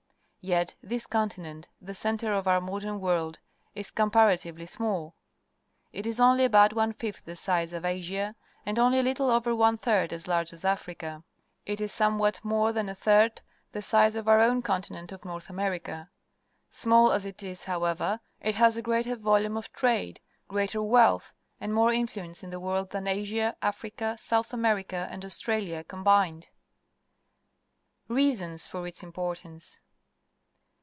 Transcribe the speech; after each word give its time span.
Yet 0.43 0.73
this 0.81 1.05
continent, 1.05 1.67
the 1.79 1.93
centre 1.93 2.33
of 2.33 2.47
our 2.47 2.59
modern 2.59 2.99
world, 2.99 3.37
is 3.75 3.91
comparatively 3.91 4.65
small. 4.65 5.13
It 5.93 6.07
is 6.07 6.19
only 6.19 6.45
about 6.45 6.73
one 6.73 6.93
fifth 6.93 7.25
the 7.25 7.35
size 7.35 7.73
of 7.73 7.85
Asia, 7.85 8.35
and 8.65 8.79
only 8.79 8.97
a 9.01 9.03
little 9.03 9.29
over 9.29 9.53
one 9.53 9.77
third 9.77 10.11
as 10.11 10.27
large 10.27 10.51
as 10.51 10.65
Africa. 10.65 11.23
It 11.67 11.79
is 11.79 11.91
somewhat 11.93 12.43
more 12.43 12.71
than 12.73 12.89
a 12.89 12.95
third 12.95 13.43
the 13.71 13.83
size 13.83 14.15
of 14.15 14.27
our 14.27 14.39
own 14.41 14.63
continent 14.63 15.11
of 15.11 15.25
North 15.25 15.47
America. 15.47 16.09
Small 16.71 17.11
as 17.11 17.23
it 17.23 17.43
is, 17.43 17.65
however, 17.65 18.19
it 18.39 18.55
has 18.55 18.77
a 18.77 18.81
greater 18.81 19.15
volume 19.15 19.55
of 19.55 19.71
trade, 19.71 20.21
greater 20.47 20.81
wealth, 20.81 21.35
and 21.59 21.71
more 21.71 21.93
influence 21.93 22.41
in 22.41 22.49
the 22.49 22.59
world 22.59 22.89
than 22.89 23.05
Asia, 23.05 23.55
Africa, 23.61 24.17
South 24.17 24.49
Ameri 24.53 24.87
ca, 24.87 25.03
and 25.05 25.23
Australia 25.23 25.83
combined. 25.83 26.47
Reasons 28.09 28.65
for 28.65 28.87
its 28.87 29.03
Importance. 29.03 29.81